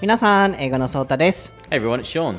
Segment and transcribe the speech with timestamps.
[0.00, 1.52] 皆さん、英語のソータです。
[1.70, 2.38] Hey everyone, it's Sean.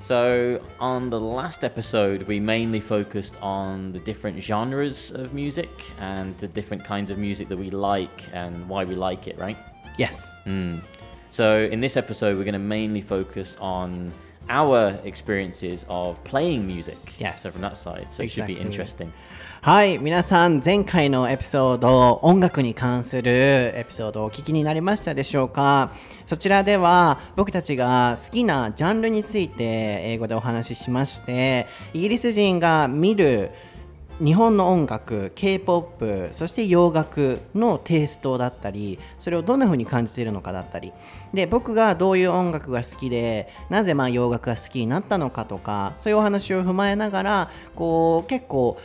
[0.00, 5.68] So, on the last episode, we mainly focused on the different genres of music
[6.00, 9.56] and the different kinds of music that we like and why we like it, right?
[9.98, 10.32] Yes.
[11.30, 14.12] So, in this episode, we're going to mainly focus on
[14.48, 16.96] our experiences of playing music.
[17.18, 17.42] Yes.
[17.42, 18.06] So, from that side.
[18.12, 18.66] So, it should be Exactly.
[18.70, 19.12] interesting.
[19.63, 25.93] はい、皆さん、前回のエピソード、音楽に関するエピソードをお聞きになりましたでしょうか？
[26.25, 33.51] そちらでは、僕たちが好きなジャンルについて英語でお話ししまして、イギリス人が見る
[34.19, 40.91] 日本の音楽 K-POP そして洋楽のテイストだったりそれをどんな風に感じているのかだったり。
[41.33, 48.77] で僕がどういう音楽が好きでなぜまあ洋楽が好きになったのかとかそういうお話を踏まえながらこう結構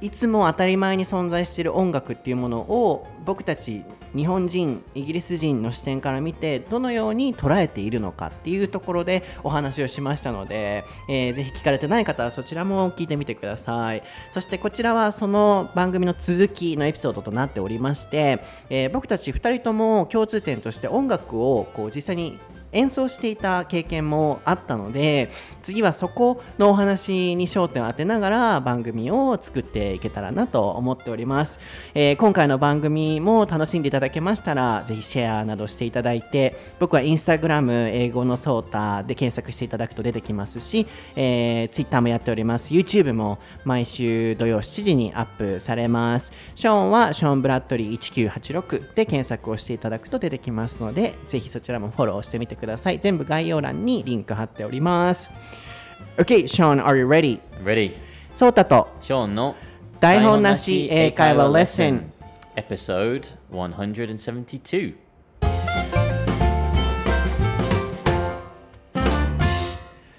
[0.00, 14.02] いつも当たり前に存在している音楽っていうものを僕たち日本人イギリス人の視点から見てどのように捉えているのかっていうところでお話をしましたので、えーぜひ聞かれてない方はそちらも聞いてみてください。
[14.32, 22.38] そしてこちらはその番組の続きのエピソードとなっておりまして、えー僕たち2人とも共通点として音楽をこう実際に
[22.72, 25.30] 演奏していた経験もあったので
[25.62, 31.60] 次はそこのお話に焦点を当てながら番組を作っていけたらなと思っております、
[31.94, 42.74] えー今回の番組も楽しんでいただけましたらぜひシェアなどしていただいて僕はインスタグラム英語のソータで検索していただくと出てきますし、えー、ツイッターもやっております。
[42.74, 46.32] YouTube も毎週土曜7時にアップされます。
[46.54, 52.59] ショーンはショーン・ブラッドリー1986で検索をしていただくと出てきますのでぜひそちらもフォローしてみてください。
[52.99, 55.31] 全部概要欄にリンク貼っております
[56.17, 57.39] OK Sean are you ready?
[57.63, 57.95] Ready?
[58.33, 59.55] ソータと Sean の
[59.99, 62.11] 台本なし英会話レッスン
[62.55, 64.95] Episode 172.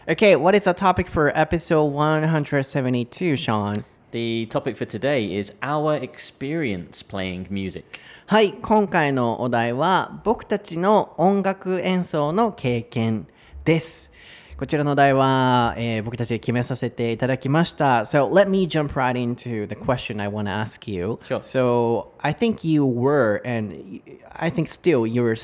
[0.09, 3.84] Okay, what is the topic for episode 172, Sean?
[4.12, 7.99] The topic for today is our experience playing music.
[8.31, 13.28] はい、今回のお題は僕たちの音楽演奏の経験
[13.66, 14.14] です。
[14.56, 18.06] こちらのお題は、えー僕たちで決めさせていただきました。
[18.06, 21.20] So let me jump right into the question I want to ask you.
[21.24, 21.41] Sure.
[21.41, 25.36] So I think you were, and I think still you're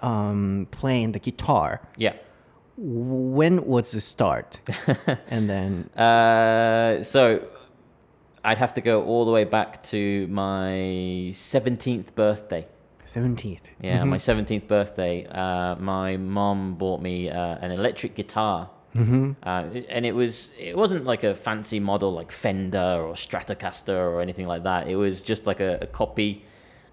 [0.00, 1.80] um, playing the guitar.
[1.96, 2.14] Yeah.
[2.78, 4.60] When was the start?
[5.32, 7.40] and then, Uh, so
[8.46, 12.64] I'd have to go all the way back to my 17th birthday.
[13.06, 13.60] 17th.
[13.82, 18.70] Yeah, my 17th birthday, uh, my mom bought me uh, an electric guitar.
[19.42, 24.20] Uh, and it was it wasn't like a fancy model like Fender or Stratocaster or
[24.22, 24.88] anything like that.
[24.88, 26.44] It was just like a, a copy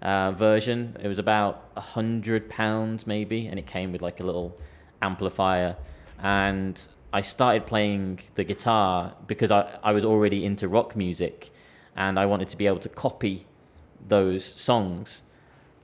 [0.02, 0.96] uh, version.
[1.02, 4.58] It was about a hundred pounds maybe, and it came with like a little
[5.00, 5.76] amplifier.
[6.18, 6.80] And
[7.14, 11.50] I started playing the guitar because I, I was already into rock music,
[11.96, 13.46] and I wanted to be able to copy
[14.06, 15.22] those songs.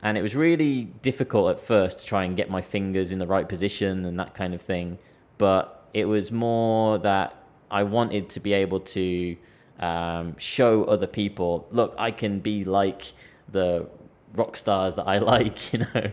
[0.03, 3.27] And it was really difficult at first to try and get my fingers in the
[3.27, 4.99] right position and that kind of thing
[5.41, 7.35] but it was more that
[7.71, 9.35] i wanted to be able to
[9.81, 13.13] um, show other people look i can be like
[13.49, 13.89] the
[14.35, 16.13] rock stars that i like you know?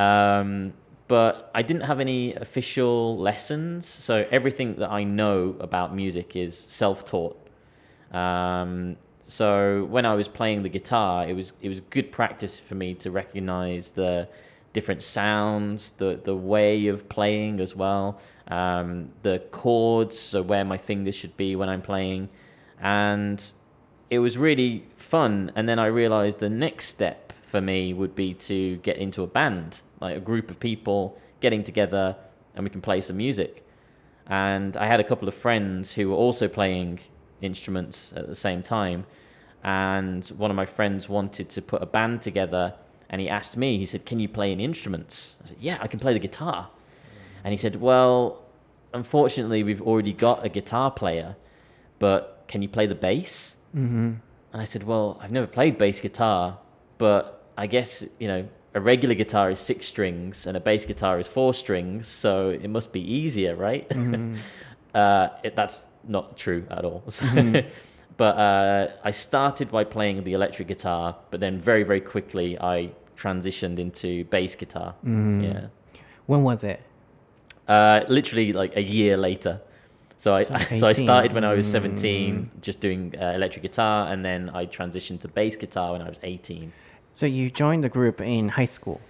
[0.00, 0.72] Um,
[1.10, 6.56] but i didn't have any official lessons so everything that i know about music is
[6.56, 7.36] self-taught
[8.12, 12.74] um, so when I was playing the guitar, it was it was good practice for
[12.74, 14.28] me to recognize the
[14.72, 20.76] different sounds, the the way of playing as well, um, the chords, so where my
[20.76, 22.28] fingers should be when I'm playing,
[22.80, 23.40] and
[24.10, 25.52] it was really fun.
[25.54, 29.28] And then I realized the next step for me would be to get into a
[29.28, 32.16] band, like a group of people getting together,
[32.54, 33.64] and we can play some music
[34.30, 37.00] and I had a couple of friends who were also playing
[37.42, 39.04] instruments at the same time.
[39.64, 42.74] And one of my friends wanted to put a band together,
[43.10, 43.76] and he asked me.
[43.76, 46.70] He said, "Can you play any instruments?" I said, "Yeah, I can play the guitar."
[47.42, 48.42] And he said, "Well,
[48.94, 51.36] unfortunately, we've already got a guitar player,
[51.98, 54.12] but can you play the bass?" Mm-hmm.
[54.52, 56.58] And I said, "Well, I've never played bass guitar,
[56.98, 61.18] but I guess you know." A regular guitar is six strings and a bass guitar
[61.18, 63.90] is four strings, so it must be easier, right?
[64.94, 67.02] uh, it, that's not true at all.
[67.08, 67.26] So,
[68.16, 72.92] but uh, I started by playing the electric guitar, but then very, very quickly I
[73.16, 74.94] transitioned into bass guitar.
[75.04, 75.66] Yeah,
[76.26, 76.80] When was it?
[77.68, 79.60] uh, literally like a year later.
[80.18, 84.12] So I So so I started when I was seventeen, just doing uh, electric guitar,
[84.12, 86.72] and then I transitioned to bass guitar when I was eighteen.
[87.12, 89.00] So you joined the group in high school.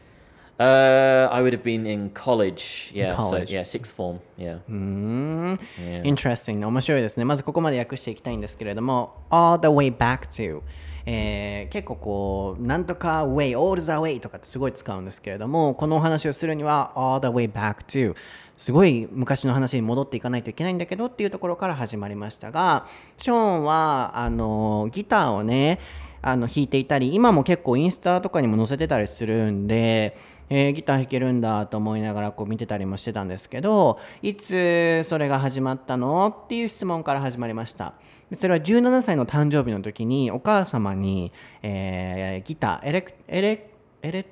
[0.58, 2.92] Uh, I would have been in college.
[2.94, 3.48] Yeah, college.
[3.48, 4.20] so yeah, sixth form.
[4.36, 4.58] Yeah.
[4.68, 6.02] うーん Yeah.
[6.02, 10.60] Interesting 面白いですねまずここまで訳していきたいんですけれども All the way back to
[11.06, 18.14] えー結構こうなんとか way all the way とかってすごい使うんですけれどもこのお話をするには all the way back to
[18.58, 22.86] すごい昔の話に戻っていかないといけないんだけどっていうところから始まりましたが
[23.16, 25.78] ショーンはあのギターをね
[26.22, 30.16] あの弾いていたり今も結構インスタとかにも載せてたりするんで、
[30.50, 37.94] えーギター弾けるんだと思いながらこう見てたりもしてたんですけどいつそれが始まったのっていう質問から始まりました。
[38.30, 41.32] でそれは17歳の誕生日の時にお母様に、
[41.62, 43.70] えーギターエレクエレ
[44.02, 44.26] エレ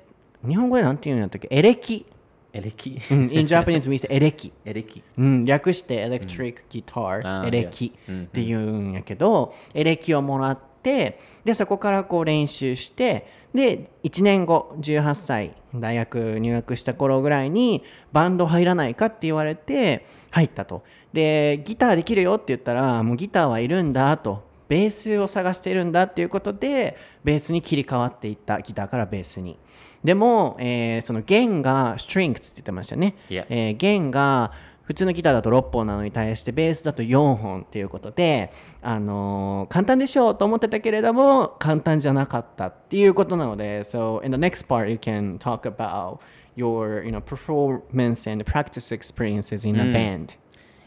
[0.47, 1.47] 日本語でなんて言うんだったっけ？
[1.51, 2.05] エレキ、
[2.53, 3.13] Eliki.
[3.13, 4.51] うん In Japanese we say エレキ。
[4.65, 5.01] Eliki.
[5.17, 7.07] うん、略してエレクトリックギター、
[7.41, 20.83] あーエレキっていうんやけど、エレキをもらってでそこからこう練習してで1年後18歳大学入学した頃ぐらいにバンド入らないかって言われて入ったと。
[21.13, 24.47] でギターできるよって言ったらもうギターはいるんだと。
[24.67, 29.57] ベースを探してるんだっていうことでベースに切り替わっていったギターからベースに。
[30.03, 33.45] でも、えーその弦が strings って言ってましたね、Yeah.
[33.49, 34.51] えー弦が
[34.88, 46.18] 普通のギターだと6本なのに対してベースだと4本っていうことで、あのー簡単でしょうと思ってたけれども簡単じゃなかったっていうことなので So in the next part you can talk about
[46.54, 50.36] your you know, performance and practice experiences in a band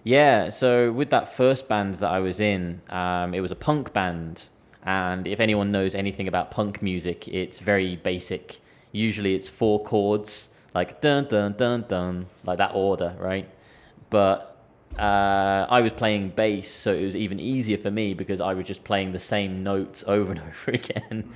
[0.04, 3.92] Yeah, so with that first band that I was in, um, it was a punk
[3.92, 4.48] band.
[4.84, 8.62] And if anyone knows anything about punk music, it's very basic.
[8.94, 13.50] Usually it's four chords, like dun dun dun dun, like that order, right?
[14.13, 14.59] But
[14.99, 18.67] uh, I was playing bass, so it was even easier for me because I was
[18.67, 21.33] just playing the same notes over and over again.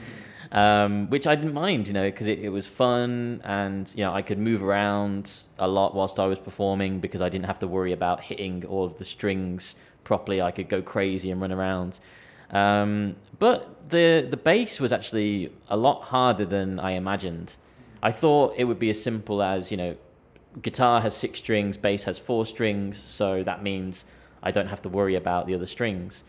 [0.52, 4.12] Um, which I didn't mind, you know, because it, it was fun and, you know,
[4.12, 7.66] I could move around a lot whilst I was performing because I didn't have to
[7.66, 9.74] worry about hitting all of the strings
[10.04, 10.40] properly.
[10.40, 11.98] I could go crazy and run around.
[12.50, 17.56] Um, but the, the bass was actually a lot harder than I imagined.
[18.02, 19.96] I thought it would be as simple as, you know,
[20.61, 24.05] guitar has six strings, bass has four strings, so that means
[24.43, 26.23] I don't have to worry about the other strings,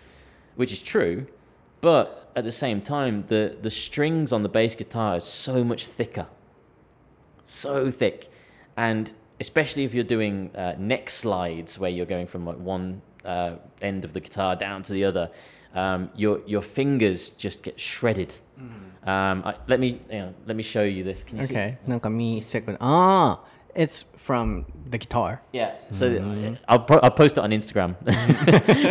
[0.56, 1.26] which is true.
[1.80, 5.86] But at the same time, the, the strings on the bass guitar are so much
[5.86, 6.26] thicker,
[7.42, 8.30] so thick,
[8.76, 13.56] and especially if you're doing uh, neck slides where you're going from like one uh,
[13.80, 15.30] end of the guitar down to the other,
[15.74, 18.34] um, your your fingers just get shredded.
[19.04, 21.24] Um, I, let me you know, let me show you this.
[21.24, 21.54] Can you see?
[21.54, 26.03] Okay なんか見せてくれああ It's from the guitar Yeah, so
[26.71, 27.91] I'll po- I'll post it on Instagram.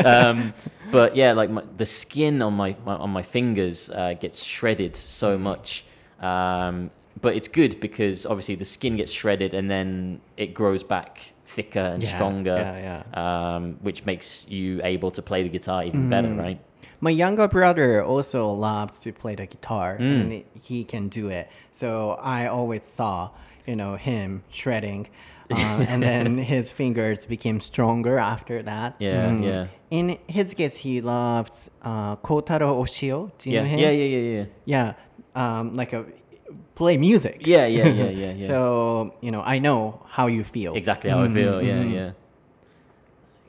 [0.14, 0.36] um,
[0.90, 4.94] but yeah, like my, the skin on my, my on my fingers uh, gets shredded
[4.96, 5.84] so much.
[6.20, 6.90] Um,
[7.20, 11.12] but it's good because obviously the skin gets shredded and then it grows back
[11.56, 16.08] thicker and Yeah, stronger, yeah, Um, which makes you able to play the guitar even
[16.08, 16.58] better, right?
[17.00, 21.46] My younger brother also loves to play the guitar and he can do it.
[21.72, 21.88] So
[22.38, 23.30] I always saw,
[23.66, 25.08] you know, him shredding.
[25.48, 28.96] Um, and then his fingers became stronger after that.
[28.98, 29.66] Yeah, yeah.
[29.92, 33.30] In his case, he loves uh, Kotaro Oshio.
[33.38, 33.78] Do you Yeah, know him?
[33.78, 34.44] yeah, yeah, yeah, yeah.
[34.64, 34.94] Yeah,
[35.60, 36.04] um, like a
[36.74, 37.46] play music.
[37.46, 38.46] Yeah, yeah, yeah, yeah, yeah.
[38.48, 40.74] So you know, I know how you feel.
[40.74, 41.62] exactly how I feel.
[41.62, 42.10] Yeah, yeah,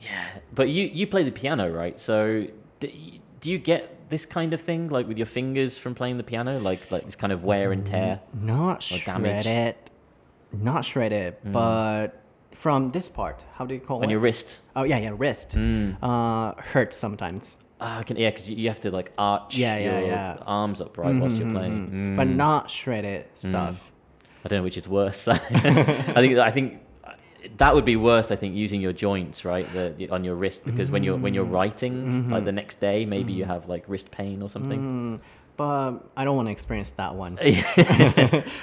[0.00, 0.38] yeah.
[0.54, 1.98] But you you play the piano, right?
[1.98, 2.46] So
[2.80, 6.16] do you, do you get this kind of thing like with your fingers from playing
[6.18, 8.20] the piano, like like this kind of wear and tear?
[8.40, 9.44] Not Or damage.
[10.52, 11.52] Not shredded, mm.
[11.52, 14.10] but from this part, how do you call On it?
[14.10, 14.60] your wrist.
[14.74, 15.56] Oh yeah, yeah, wrist.
[15.56, 15.96] Mm.
[16.02, 20.08] Uh, hurts sometimes, Ah, can, yeah, because you, have to like arch Yeah, yeah, your
[20.08, 20.36] yeah.
[20.44, 21.72] arms up right whilst you're mm-hmm, playing.
[21.72, 22.12] Mm-hmm, mm-hmm.
[22.14, 22.16] Mm.
[22.16, 23.38] but not shredded mm.
[23.38, 23.84] stuff.
[24.44, 25.28] I don't know which is worse.
[25.28, 25.38] I
[26.16, 27.12] think I think uh,
[27.58, 28.32] that would be worse.
[28.32, 31.34] I think using your joints right the, the- on your wrist because when you're when
[31.34, 35.20] you're writing like the next day maybe you have like wrist pain or something.
[35.58, 37.36] Mm, but I don't want to experience that one.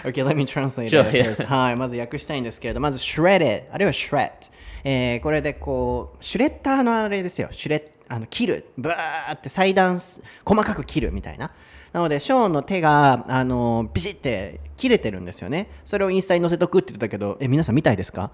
[0.06, 1.46] okay, let me translate Sure, it yeah.
[1.46, 4.52] はい、まず訳したいんですけれど、まず shredded、あるいは shred。
[4.84, 7.50] えーこれでこう、シュレッダーのあれですよ。
[7.52, 8.66] シュレッ、あの、切る。
[8.78, 11.52] ブワーって裁断す、細かく切るみたいな。
[11.96, 15.70] なので、ショーンの手が、あの、ビシって切れてるんですよね。
[15.86, 18.32] それをインスタに載せとくって言ってたけど、え、皆さん見たいですか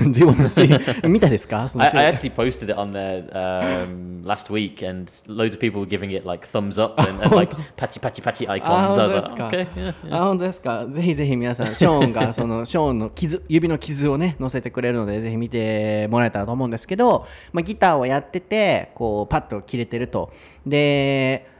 [0.00, 1.08] ？Do you wanna see?
[1.08, 1.68] 見たいですか？
[1.68, 5.86] その I, I actually posted it on there um, last week, and loads of people were
[5.88, 8.66] giving it like thumbs up and, and like patchy patchy patchy あ icons.
[8.66, 9.46] 本 I 当 was で like, すか？
[9.54, 9.94] okay, yeah.
[10.16, 10.86] あ本当ですか？
[10.88, 20.32] ぜひぜひ皆さんショーンがその ショーンの傷指の傷をね載せてくれるのでぜひ見てもらえたらと思うんですけど、まあ、ギターをやっててこうパッと切れてると
[20.66, 21.53] で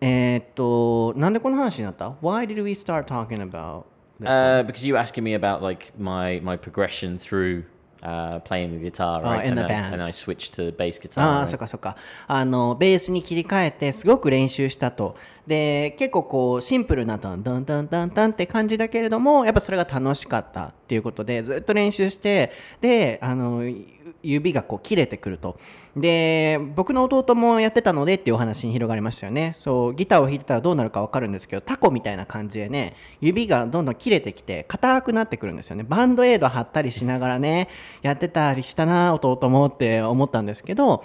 [0.00, 3.84] えーっとなんでこの話になった Why did we start talking about
[4.22, 7.64] Uh, because you were asking me about like my my progression through
[8.02, 9.44] uh, playing the guitar, right?
[9.44, 9.94] in and the I, band.
[9.94, 11.24] and I switched to bass guitar.
[11.24, 11.46] ああ、right?
[11.46, 11.96] そっかそっか。
[12.26, 15.16] あの、ベースに切り替えて、すごく練習したと。
[15.46, 23.62] で、結構こう、シンプルなタンタンタンタンタンって感じだけれども、やっぱそれが楽しかったっていうことで、ずっと練習して、で、あの、
[24.22, 25.58] 指がこう切れてくると。
[25.96, 29.52] で、僕の弟もやってたのでっていうお話に広がりましたよね。
[29.54, 35.84] そう、ギターを弾いてたらどうなるかわかるんですけど、タコみたいな感じでね、指がどんどん切れてきて、硬くなってくるんですよね。
[35.88, 37.68] バンドエイド貼ったりしながらね、
[38.02, 41.02] やってたりしたな、弟もって思ったんですけど、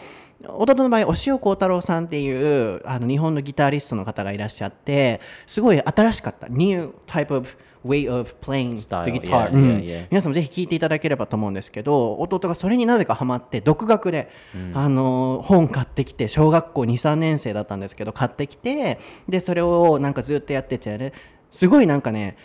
[0.47, 6.47] 弟の場合、押尾幸太郎さんっていうあの日本のギタリストの方がいらっしゃって、すごい新しかった。
[6.49, 7.49] New type of
[7.85, 9.51] way of playing the guitar.
[9.51, 14.29] うん.皆さんもぜひ聞いていただければと思うんですけど、弟がそれになぜかハマって、独学で、
[14.73, 18.99] あの本買ってきて、小学校2、3年生だったんですけど、買ってきて、
[19.29, 21.13] で、それをなんかずっとやってて、ね、
[21.51, 22.35] すごいなんかね、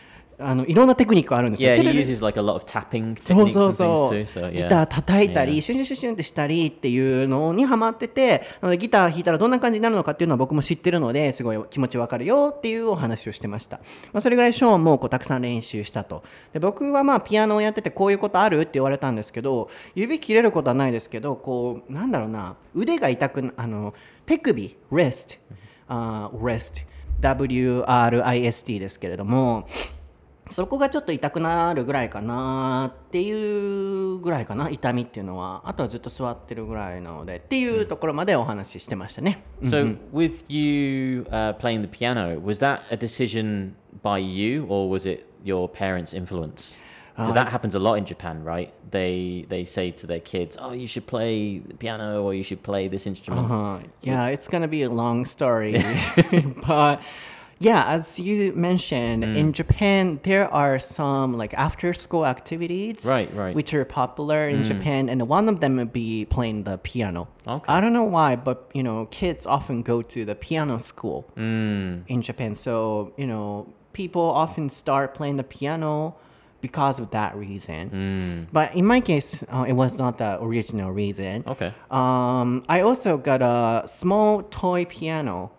[0.40, 1.72] あのいろんなテクニックがあるんですよ。
[1.72, 4.48] Yeah, チ he uses like a lot of tapping そう techniques そう and そう things too.
[4.48, 4.68] So ギ yeah.
[4.68, 5.60] ター叩いたり、Yeah.
[5.60, 13.78] シュンシュンシュンシュンってしたりっていうのにハマっててなのでギター弾いたらどんな感じになるのかっていうのは僕も知ってるのですごい気持ちわかるよっていうお話をしてました、
[14.12, 23.94] まあ、それぐらいショーンもこうたくさん練習したとで僕はまあピアノをやっててこういうことあるって言われたんですけど指切れることはないですけどこうなんだろうな腕が痛くなあの
[24.26, 25.38] 手首 wrist
[25.88, 26.84] あー wrist
[27.20, 29.66] WRIST ですけれども
[30.50, 39.44] そこがちょっと痛くなるぐらいかなっていうぐらいかな痛みっていうのはあとはずっと座ってるぐらいなのでっていうところまでお話ししてましたね。
[39.62, 45.26] So with you uh, playing the piano, was that a decision by you or was it
[45.44, 46.80] your parents' influence?
[47.16, 48.72] Because that happens a lot in Japan, right?
[48.90, 52.62] They they say to their kids, "Oh, you should play the piano or you should
[52.62, 55.84] play this instrument." Uh, yeah, it's gonna be a long story,
[56.66, 57.02] but
[57.62, 59.52] yeah, as you mentioned, in mm.
[59.52, 63.54] Japan there are some like after-school activities, Right, right.
[63.54, 64.64] which are popular in mm.
[64.64, 67.28] Japan, and one of them would be playing the piano.
[67.46, 67.70] Okay.
[67.70, 72.02] I don't know why, but you know, kids often go to the piano school mm.
[72.08, 76.16] in Japan, so you know, people often start playing the piano
[76.60, 78.46] because of that reason.
[78.52, 81.44] But in my case, uh, it was not the original reason.
[81.46, 81.72] Okay.
[81.90, 85.52] Um, I also got a small toy piano,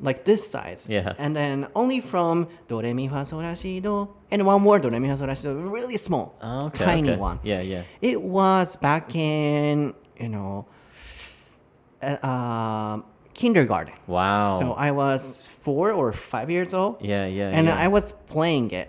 [0.00, 0.86] like this size.
[0.88, 1.14] Yeah.
[1.18, 4.78] And then only from do re mi fa sol la si do, and one more
[4.78, 7.18] do re mi fa sol la si do, really small, Oh, okay, tiny okay.
[7.20, 7.40] one.
[7.42, 7.82] Yeah, yeah.
[8.02, 10.66] It was back in you know,
[12.02, 13.92] uh, um, kindergarten.
[14.06, 14.58] Wow.
[14.58, 16.96] So I was four or five years old.
[17.00, 17.76] yeah, yeah, And yeah.
[17.84, 18.88] I was playing it.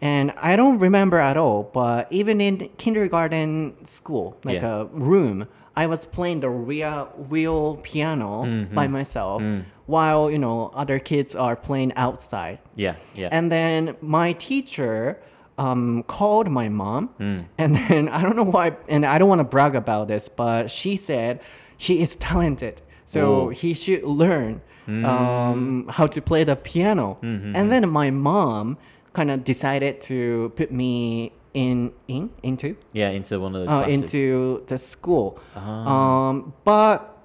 [0.00, 4.82] And I don't remember at all, but even in kindergarten school, like Yeah.
[4.82, 8.74] a room, I was playing the real real piano Mm-hmm.
[8.74, 9.64] by myself Mm.
[9.86, 12.58] while, you know, other kids are playing outside.
[12.74, 13.28] yeah, yeah.
[13.36, 15.18] And then my teacher
[15.58, 17.44] um, called my mom, Mm.
[17.58, 20.70] and then I don't know why, and I don't want to brag about this, but
[20.70, 21.40] she said
[21.78, 23.48] he is talented, so Ooh.
[23.48, 27.18] he should learn um, how to play the piano.
[27.22, 28.76] And then my mom
[29.14, 33.86] kind of decided to put me in in into yeah, into one of those uh,
[33.88, 35.40] into the school.
[35.56, 37.16] Um, but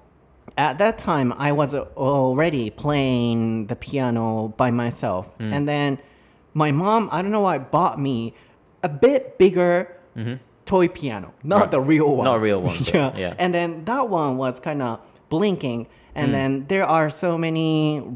[0.56, 5.32] at that time, I was already playing the piano by myself.
[5.38, 5.98] And then
[6.54, 8.34] my mom, I don't know why, bought me
[8.82, 9.96] a bit bigger
[10.64, 11.70] toy piano, not Right.
[11.70, 12.24] the real one.
[12.24, 13.12] Not a real one, yeah.
[13.16, 13.34] yeah.
[13.38, 15.00] And then that one was kind of
[15.36, 15.80] blinking.
[16.14, 17.70] And then there are so many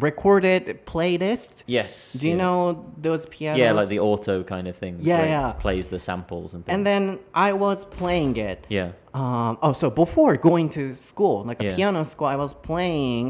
[0.08, 1.56] recorded playlists.
[1.78, 1.92] yes.
[2.18, 2.42] Do you yeah.
[2.44, 2.58] know
[3.06, 3.58] those pianos?
[3.62, 4.98] Yeah, like the auto kind of things.
[5.10, 5.52] Yeah, yeah.
[5.64, 6.74] Plays the samples and things.
[6.74, 7.02] and then
[7.48, 8.60] I was playing it.
[8.78, 8.90] yeah.
[9.22, 11.76] Um, oh, so before going to school, like a Yeah.
[11.76, 13.28] piano school, I was playing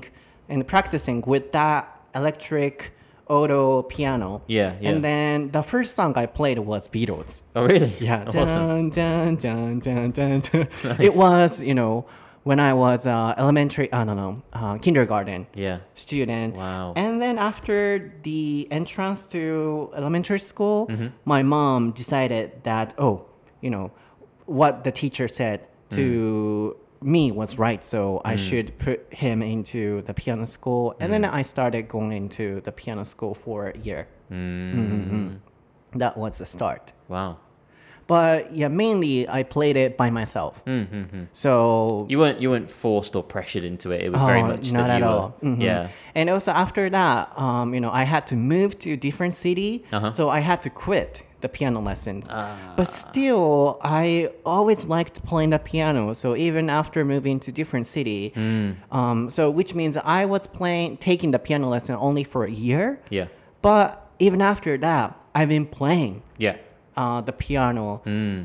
[0.52, 1.83] and practicing with that
[2.21, 2.75] electric
[3.28, 4.31] auto piano.
[4.49, 4.90] Yeah, yeah.
[4.90, 7.33] And then the first song I played was Beatles.
[7.57, 7.93] Oh, really?
[8.09, 8.25] Yeah.
[8.40, 8.90] Awesome.
[8.90, 10.40] Dun, dun, dun, dun, dun,
[10.83, 10.97] dun.
[11.09, 11.95] It was, you know,
[12.47, 15.79] when I was uh, elementary, I don't know, uh, kindergarten Yeah.
[15.95, 16.55] student.
[16.55, 16.93] Wow.
[16.95, 17.76] And then after
[18.23, 19.43] the entrance to
[20.00, 21.09] elementary school, Mm-hmm.
[21.25, 23.17] my mom decided that, oh,
[23.65, 23.91] you know,
[24.59, 25.59] what the teacher said
[25.99, 27.07] to Mm.
[27.15, 27.83] me was right.
[27.83, 30.95] So I should put him into the piano school.
[31.00, 31.15] And Mm.
[31.15, 34.07] then I started going into the piano school for a year.
[34.31, 35.38] Mhm.
[36.03, 36.93] That was the start.
[37.09, 37.38] Wow.
[38.06, 40.64] But yeah, mainly I played it by myself.
[40.64, 41.25] Mm-hmm.
[41.32, 44.00] So You weren't you weren't forced or pressured into it.
[44.02, 45.34] It was very Oh, much not at all.
[45.42, 45.60] Mhm.
[45.60, 45.88] Yeah.
[46.14, 49.84] And also after that, um, you know, I had to move to a different city,
[49.92, 50.10] Uh-huh.
[50.12, 52.26] so I had to quit the piano lessons.
[52.30, 52.56] Ah.
[52.76, 56.12] But still, I always liked playing the piano.
[56.14, 58.76] So even after moving to different city, Mm.
[58.90, 63.00] um, so which means I was playing taking the piano lesson only for a year.
[63.10, 63.26] Yeah.
[63.62, 63.86] But
[64.18, 66.54] even after that, I've been playing Yeah.
[66.97, 68.03] Uh, the piano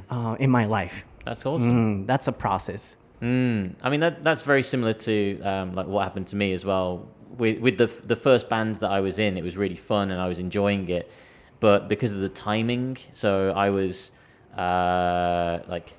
[0.10, 1.04] uh, in my life.
[1.26, 2.04] That's awesome.
[2.04, 2.98] Mm, that's a process.
[3.22, 3.76] Mm.
[3.82, 7.08] I mean, that that's very similar to um, like what happened to me as well.
[7.38, 10.20] With with the the first band that I was in, it was really fun and
[10.20, 11.12] I was enjoying it,
[11.60, 14.12] but because of the timing, so I was
[14.58, 15.94] uh, like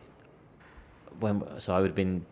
[1.21, 2.27] when so I would have been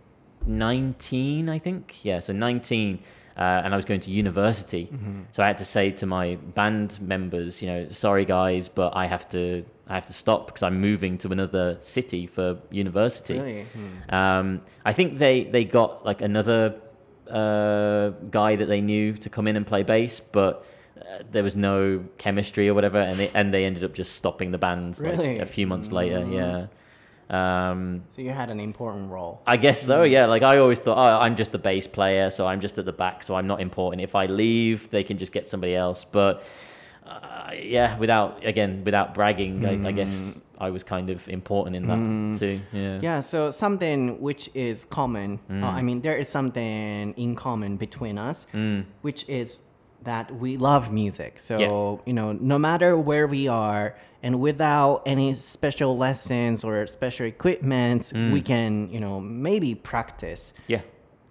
[0.45, 2.05] nineteen, I think.
[2.05, 3.01] Yeah, so nineteen.
[3.41, 4.85] Uh, and I was going to university,
[5.33, 9.07] so I had to say to my band members, you know, sorry guys, but I
[9.07, 13.39] have to, I have to stop because I'm moving to another city for university.
[13.39, 13.67] Really?
[14.11, 16.75] Um, I think they they got like another
[17.31, 20.65] uh, guy that they knew to come in and play bass, but
[21.01, 24.51] uh, there was no chemistry or whatever, and they and they ended up just stopping
[24.51, 25.39] the band Really?
[25.39, 26.27] like a few months later.
[26.31, 26.67] Yeah.
[27.31, 29.41] Um, So you had an important role.
[29.47, 30.03] I guess so.
[30.03, 30.27] Yeah.
[30.27, 32.93] Like I always thought, oh, I'm just the bass player, so I'm just at the
[32.93, 34.03] back, so I'm not important.
[34.03, 36.05] If I leave, they can just get somebody else.
[36.05, 36.43] But
[37.07, 41.87] uh, yeah, without again, without bragging, I, I guess I was kind of important in
[41.89, 42.61] that too.
[42.73, 42.99] Yeah.
[43.01, 45.39] Yeah, so something which is common.
[45.51, 48.47] uh, I mean, there is something in common between us,
[49.03, 49.57] which is
[50.05, 51.39] that we love music.
[51.39, 52.07] So, Yeah.
[52.07, 58.13] you know, no matter where we are and without any special lessons or special equipment,
[58.15, 58.45] we mm.
[58.45, 60.53] can, you know, maybe practice.
[60.67, 60.83] Yeah.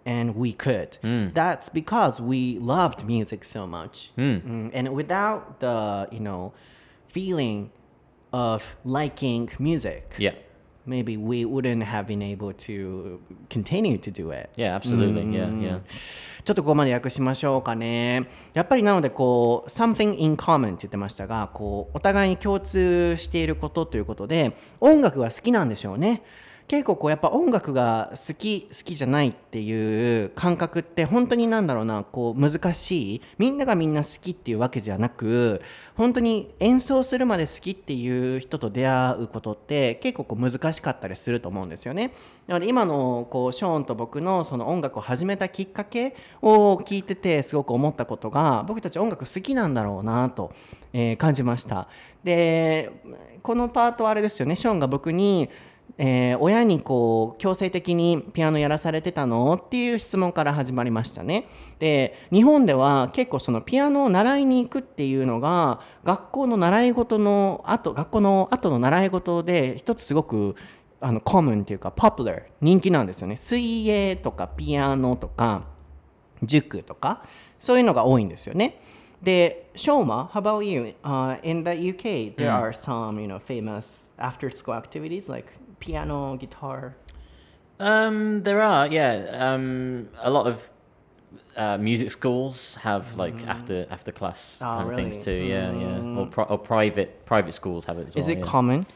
[0.05, 0.97] and we could.
[1.03, 1.33] Mm.
[1.35, 4.11] That's because we loved music so much.
[4.17, 4.41] Mm.
[4.41, 6.53] mm, And without the, you know,
[7.07, 7.69] feeling
[8.33, 10.33] of liking music, Yeah.
[10.89, 13.19] Maybe we wouldn't have been able to
[13.49, 14.49] continue to do it.
[14.57, 14.75] Yeah.
[14.75, 15.23] Absolutely.
[15.31, 15.49] Yeah.
[15.61, 15.79] Yeah.
[16.43, 18.27] ちょっとここまで訳しましょうかね。
[18.53, 26.23] やっぱりなのでこう something in common って言ってましたが、こうお互いに共通していることということで、音楽が好きなんでしょうね。
[26.69, 35.63] 結構こうやっぱ音楽が好き好きじゃないっていう感覚って本当になんだろうなこう難しいみんながみんな好きっていうわけじゃなく
[35.99, 42.13] 本当に演奏するまで好きっていう人と出会うことって結構こう難しかったりすると思うんですよね。
[42.47, 50.53] なので今のこうショーンと僕のその音楽を始めたきっかけを聞いててすごく思ったことが僕たち音楽好きなんだろうなと、
[50.93, 51.89] え感じました。
[52.23, 52.93] で
[53.43, 55.49] このパートはあれですよねショーンが僕に
[55.97, 59.55] えー親にこう強制的にピアノやらされてたの？
[59.55, 61.47] っていう質問から始まりましたね。
[61.79, 70.55] で日本では結構そのピアノを習いに行くっていうのが学校の習い事の後学校の後の習い事で一つすごく
[71.01, 73.37] あのコモンっていうかポピュラー人気なんですよね。
[73.37, 75.63] 水泳とかピアノとか
[76.43, 77.23] 塾とか
[77.59, 78.81] そういうのが多いんですよね。
[79.21, 86.36] で、ショーマ、how about you?、Uh, in the UK, there are some, you know, famous after-school activities like piano,
[86.36, 86.94] guitar.
[87.80, 89.52] Um, there are, yeah.
[89.54, 90.70] Um, a lot of
[91.56, 95.30] uh, music schools have like after after class Oh, kind of things too.
[95.30, 95.50] really?
[95.50, 96.18] Yeah, yeah.
[96.18, 98.20] Or, pri- or private private schools have it as well.
[98.20, 98.44] Is it yeah.
[98.44, 98.86] common?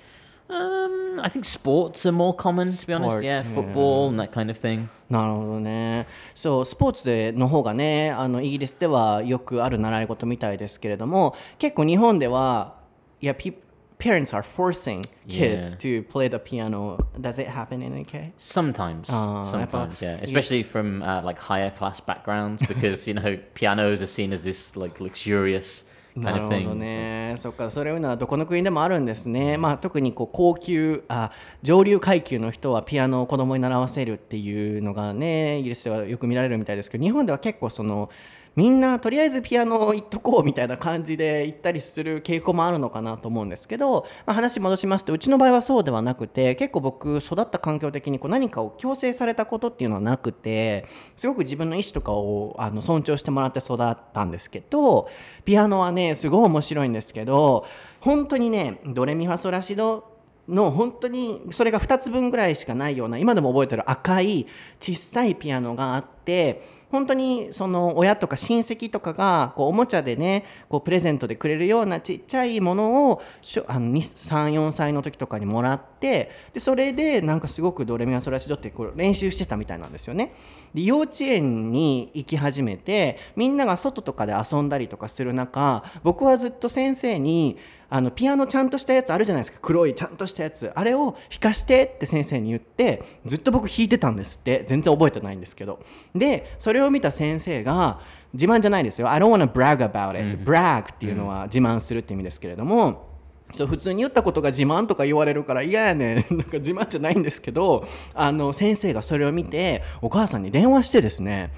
[0.51, 3.23] Um, I think sports are more common to be honest.
[3.23, 4.89] Yeah, Sports, football and that kind of thing.
[5.11, 6.07] なるほどね。
[6.35, 12.77] そう、スポーツでの方がね、あのイギリスではよくある習い事みたいですけれども、結構日本では、
[13.21, 13.55] いや、pe-
[14.04, 16.98] parents are forcing kids to play the piano.
[17.20, 18.34] Does it happen in UK?
[18.38, 20.18] Sometimes, Oh, thought- sometimes, yeah.
[20.22, 24.76] Especially from uh, like higher class backgrounds, because you know pianos are seen as this
[24.76, 25.86] like luxurious
[26.16, 31.32] なるほ.どね、そっかそういうのはどこの国でもあるんですね、まあ、特にこう高級あ
[31.64, 38.12] 上流階級の人はピアノを子供に習わせるっていうのがねイギリスではよく見られるみたいですけど日本では結構その
[38.56, 50.86] みんなとりあえずピアノ行っとこうみたいな感じで行ったりする傾向もあるのかなと思うんですけど、まあ、話戻しますとうちの場合はそうではなくて結構僕育った環境的にこう何かを強制されたことっていうのはなくて
[51.16, 55.10] すごく自分の意思とかをあの尊重してもらって育ったんですけど
[55.46, 57.66] ピアノはねすごい面白いんですけど
[58.02, 60.14] 本当にねドレミファソラシド
[60.48, 64.46] の本当にそれが2つ分ぐらいしかないような今でも覚えてる赤い
[64.80, 80.36] 小さいピアノがあって本当にその親とか親戚とかがこうおもちゃでねこうプレゼントでくれるようなちっちゃいものをしょあの34歳の時とかにもらってでそれでなんかすごくドレミファソラシドってこう練習してたみたいなんですよね。
[80.76, 87.58] で幼稚園に行き始めてみんなが外とかで遊んだりとかする中僕はずっと先生に
[87.94, 89.60] あのピアノちゃんとしたやつあるじゃないですか。
[89.62, 90.72] 黒いちゃんとしたやつ。
[90.74, 94.64] あれを弾かしてって先生に言ってずっと僕弾いてたんですって。
[94.66, 95.80] 全然覚えてないんですけど。
[96.16, 98.00] でそれを見た先生が
[98.34, 99.12] 自慢じゃないですよ。
[99.12, 103.10] I don't wanna brag about it、brag っていうのは自慢するって意味ですけれども、
[103.52, 106.26] そう普通に言ったことが自慢とか言われるから嫌やねん。
[106.36, 111.52] なんか自慢じゃないんですけどあの先生がそれを見てお母さんに電話してですね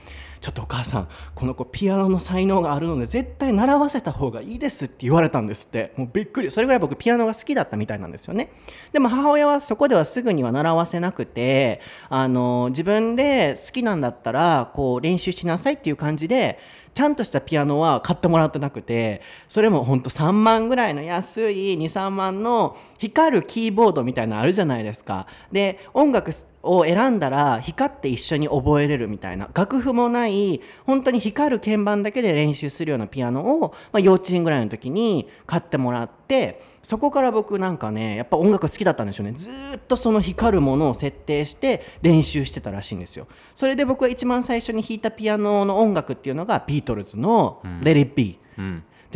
[0.46, 5.92] ちょっとお母さんこの子ピアノの才能があるので絶対習わせた方がいいですって言われたんですって。
[5.98, 6.52] もうびっくり。
[6.52, 8.52] それぐらい僕ピアノが好きだったみたいなんですよね。
[8.94, 16.60] でも母親はそこではすぐには習わせなくてあの自分で好きなんだったらこう練習しなさいっていう感じで
[16.94, 25.28] ちゃんとしたピアノは買ってもらってなくてそれもほんと3万ぐらいの安い23万の光るキーボードみたいなのあるじゃないですか。
[25.52, 26.32] で音楽
[26.64, 29.50] を選んだら光って一緒に覚えれるみたいな。
[29.54, 39.34] 楽譜もない本当に光る鍵盤だけで練習するようなピアノを、まあ、幼稚園ぐらいの時に買ってもらってそこから僕なんかねやっぱ音楽好きだったんでしょうね。
[39.34, 43.28] ずーっとその光るものを設定して練習してたらしいんですよ。
[43.54, 48.64] それで僕が一番最初に弾いたピアノの音楽っていうのがビートルズの「Let It Be」じゃ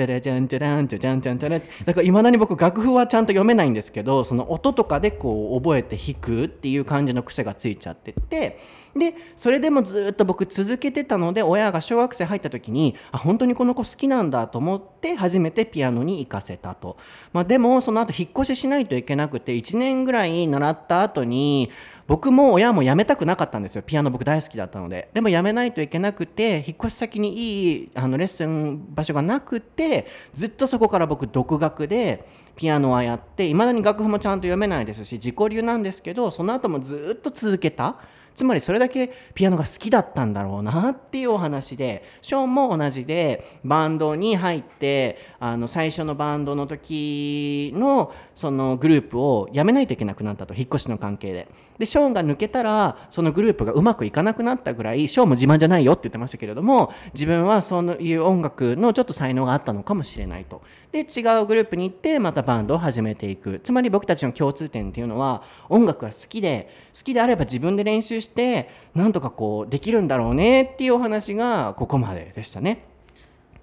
[0.06, 8.60] らじゃんじゃらんじゃじゃんじゃんじゃらだからいまだに僕楽譜はちゃんと読めないんですけどその音とかでこう覚えて弾くっていう感じの癖がついちゃってて
[8.96, 16.98] でそれでもずっと僕続けてたので親が小学生入った時にあ本当にこの子好きなんだと思って初めてピアノに行かせたと、
[17.34, 21.70] まあ、でもその後引っ越ししないといけなくて1年ぐらい習った後に
[22.10, 23.84] 僕も親も辞めたくなかったんですよ。
[23.86, 25.12] ピアノ僕大好きだったので。
[25.14, 37.98] でも辞めないといけなくて引っ越し先にいいあのレッスン場所がなくてずっとそこから僕独学でピアノはやっていまだに楽譜もちゃんと読めないですし自己流なんですけどその後もずっと続けた。
[38.40, 51.50] つまりそれだけピアノが好きだったんだろうなっていうお話でショーンも同じでバンドに入ってあの最初のバンドの時のそのグループを辞めないといけなくなったと引っ越しの関係で。
[51.78, 60.62] でショーンが抜けたらそのグループがうまくいかなくなったぐらいショーンも自慢じゃないよって言ってましたけれども自分はそういう音楽のちょっと才能があったのかもしれないと。
[60.94, 63.60] で違うグループに行ってまたバンドを始めていく。
[63.62, 72.89] つまり僕たちの共通点っていうのは音楽が好きで好きであれば自分で練習してなんとかこうできるんだろうねっていうお話がここまででしたね。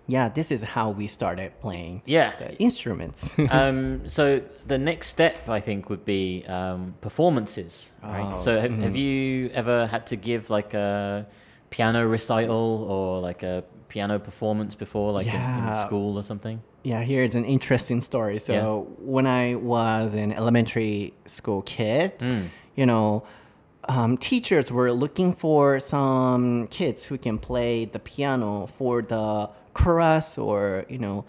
[0.09, 2.33] Yeah, this is how we started playing Yeah.
[2.59, 3.35] instruments.
[3.51, 7.90] um, so the next step, I think, would be um, performances.
[8.03, 8.33] Right.
[8.35, 11.27] Oh, so have, have you ever had to give like a
[11.71, 15.35] piano recital or like a piano performance before, like in,
[15.66, 16.62] in school or something?
[16.85, 18.38] Yeah, here's an interesting story.
[18.38, 22.25] So when I was an elementary school kid,
[22.77, 23.25] you know,
[23.88, 29.49] um, teachers were looking for some kids who can play the piano for the
[29.81, 31.25] chorus or you know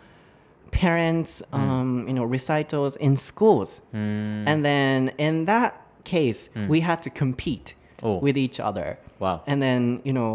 [0.71, 1.59] parents mm.
[1.59, 3.81] um, you know recitals in schools.
[3.93, 4.43] Mm.
[4.49, 5.71] And then in that
[6.03, 6.67] case mm.
[6.67, 8.19] we had to compete Oh.
[8.19, 8.89] with each other.
[9.19, 9.41] Wow.
[9.49, 10.31] and then you know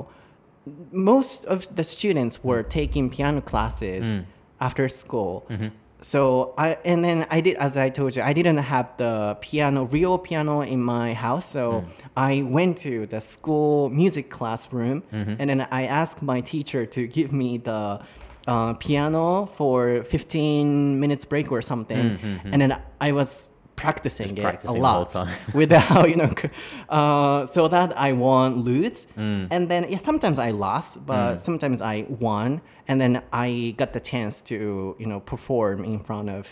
[0.90, 4.16] most of the students were taking piano classes
[4.60, 5.34] after school.
[5.48, 5.68] Mm-hmm.
[6.02, 9.84] So I and then I did as I told you I didn't have the piano
[9.84, 11.48] real piano in my house.
[11.48, 11.90] So hmm.
[12.16, 15.36] I went to the school music classroom mm-hmm.
[15.38, 18.00] and then I asked my teacher to give me the
[18.48, 22.18] uh, piano for 15 minutes break or something.
[22.18, 22.50] Mm-hmm.
[22.52, 23.51] And then I was
[23.82, 25.08] practicing it practicing a lot
[25.60, 26.32] without you know
[26.98, 29.46] uh, so that i won lose mm.
[29.50, 31.40] and then yeah, sometimes i lost but mm.
[31.40, 32.60] sometimes i won.
[32.88, 34.56] And then i got the chance to
[34.98, 36.42] you know perform in front of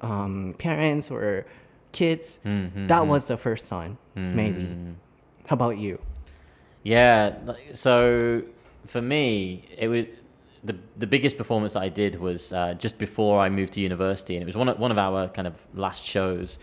[0.00, 1.46] um, parents or
[1.92, 2.40] kids.
[2.44, 2.86] Mm-hmm, mm-hmm.
[2.88, 4.34] That was the first time mm.
[4.34, 4.68] maybe.
[5.46, 5.98] How about you?
[6.82, 7.34] Yeah.
[7.74, 8.42] So
[8.86, 10.06] for me, it was
[10.64, 14.36] the the biggest performance that I did was uh, just before I moved to university,
[14.36, 16.58] and it was one of one of our kind of last shows.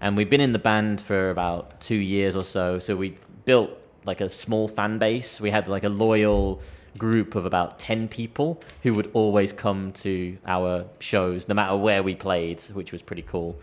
[0.00, 3.70] And we'd been in the band for about two years or so, so we built
[4.04, 5.40] like a small fan base.
[5.40, 6.60] We had like a loyal
[6.98, 12.02] group of about 10 people who would always come to our shows no matter where
[12.02, 13.58] we played which was pretty cool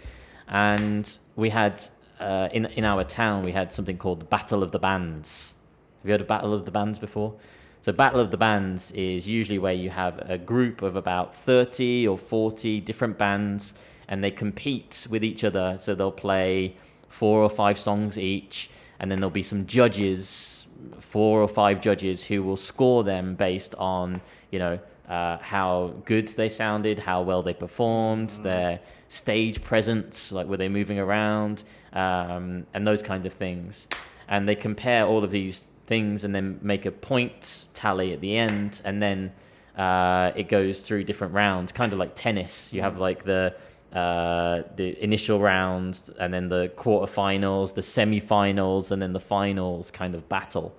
[0.48, 1.80] and we had
[2.20, 5.54] uh, in in our town we had something called the battle of the bands
[6.02, 7.36] have you heard of Battle of the Bands before?
[7.82, 12.08] So Battle of the Bands is usually where you have a group of about 30
[12.08, 13.74] or 40 different bands
[14.08, 15.78] and they compete with each other.
[15.80, 16.76] So they'll play
[17.08, 20.68] four or five songs each and then there'll be some judges,
[21.00, 24.20] four or five judges who will score them based on,
[24.52, 30.48] you know, uh, how good they sounded, how well they performed, their stage presence, like
[30.48, 31.64] were they moving around,
[31.94, 33.88] um, and those kind of things.
[34.28, 38.38] And they compare all of these things and then make a point tally at the
[38.38, 39.34] end, and then
[39.78, 42.72] uh, it goes through different rounds, kind of like tennis.
[42.74, 43.56] You have like the
[43.94, 50.14] uh, the initial rounds, and then the quarterfinals, the semi-finals, and then the finals kind
[50.16, 50.76] of battle.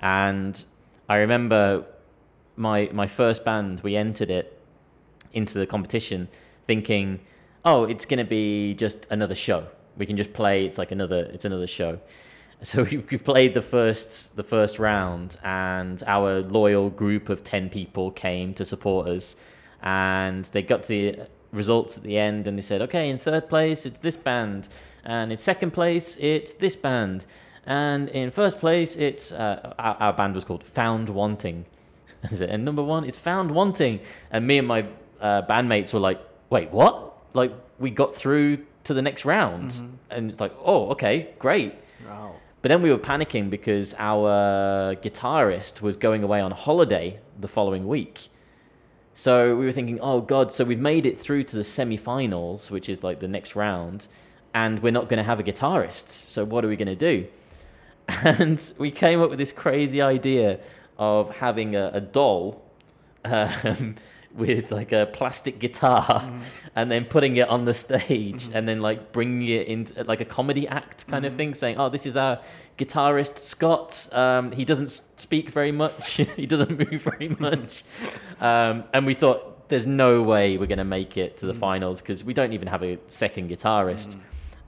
[0.00, 0.62] And
[1.08, 1.84] I remember
[2.56, 4.46] my my first band, we entered it
[5.32, 6.28] into the competition
[6.66, 7.20] thinking,
[7.64, 9.66] oh, it's gonna be just another show.
[9.96, 10.66] We can just play.
[10.66, 11.30] It's like another.
[11.34, 11.98] It's another show.
[12.64, 17.68] so we, we played the first the first round, and our loyal group of ten
[17.68, 19.34] people came to support us,
[19.82, 21.18] and they got the
[21.50, 24.68] results at the end, and they said, okay, in third place it's this band,
[25.04, 27.26] and in second place it's this band,
[27.66, 31.64] and in first place it's uh, our, our band was called Found Wanting,
[32.30, 33.98] and number one it's Found Wanting,
[34.30, 34.86] and me and my
[35.20, 36.20] uh, bandmates were like,
[36.50, 37.12] wait, what?
[37.34, 39.72] Like we got through to the next round,
[40.10, 41.74] and it's like, oh, okay, great.
[42.06, 42.36] Wow.
[42.62, 47.88] But then we were panicking because our guitarist was going away on holiday the following
[47.88, 48.28] week.
[49.14, 52.70] So we were thinking, oh God, so we've made it through to the semi finals,
[52.70, 54.06] which is like the next round,
[54.54, 56.08] and we're not going to have a guitarist.
[56.08, 57.26] So what are we going to do?
[58.24, 60.60] And we came up with this crazy idea
[60.98, 62.62] of having a, a doll
[63.24, 63.96] um,
[64.34, 66.32] with like a plastic guitar
[66.74, 70.24] and then putting it on the stage and then like bringing it into like a
[70.24, 72.40] comedy act kind of thing saying oh this is our
[72.78, 74.08] guitarist scott.
[74.12, 76.16] Um, he doesn't speak very much.
[76.36, 77.84] He doesn't move very much.
[78.40, 82.00] Um, and we thought there's no way we're going to make it to the finals
[82.00, 84.16] because we don't even have a second guitarist.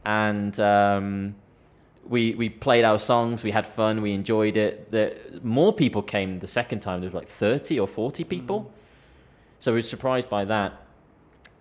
[0.04, 1.34] And um,
[2.06, 4.90] we we played our songs we had fun we enjoyed it.
[4.90, 8.70] The more people came the second time there was like 30 or 40 people
[9.64, 10.82] so we were surprised by that.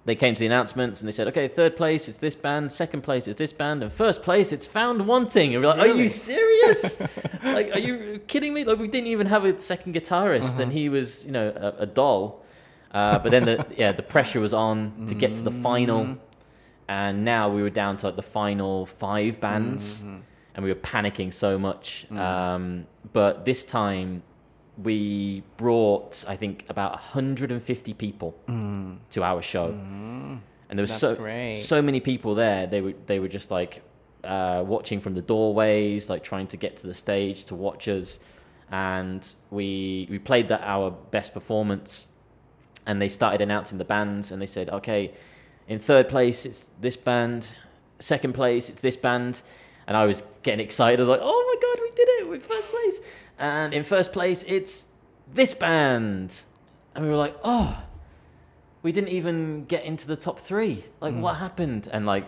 [0.03, 2.69] They came to the announcements and they said okay third place it's this band.
[2.69, 3.81] Second place it's this band.
[3.81, 5.55] And first place it's found wanting.
[5.55, 6.97] And we're like are you serious?
[7.43, 8.65] Like are you kidding me?
[8.65, 11.85] Like we didn't even have a second guitarist and he was you know a, a
[11.85, 12.43] doll.
[12.91, 16.17] Uh, but then the yeah the pressure was on to get to the final.
[16.89, 20.01] And now we were down to like the final five bands.
[20.55, 22.05] And we were panicking so much.
[22.11, 24.23] Um, but this time
[24.81, 28.35] we brought i think about 150 people
[29.11, 29.69] to our show.
[30.69, 31.57] And there was That's so great.
[31.57, 33.83] so many people there they were they were just like
[34.23, 38.19] uh, watching from the doorways like trying to get to the stage to watch us.
[38.71, 42.07] And we we played that our best performance.
[42.87, 45.11] And they started announcing the bands and they said okay
[45.67, 47.55] in third place it's this band.
[47.99, 49.43] Second place it's this band
[49.87, 50.99] and i was getting excited.
[50.99, 52.27] I was like oh my god we did it.
[52.27, 52.99] We're in first place.
[53.39, 54.85] And in first place it's
[55.33, 56.35] this band.
[56.95, 57.81] And we were like oh
[58.81, 60.83] we didn't even get into the top three.
[60.99, 61.21] Like hmm.
[61.21, 61.89] what happened?
[61.91, 62.25] And like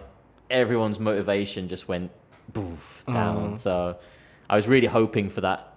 [0.50, 2.12] everyone's motivation just went
[2.54, 3.54] boof down.
[3.54, 3.58] Oh.
[3.58, 3.98] So
[4.50, 5.75] i was really hoping for that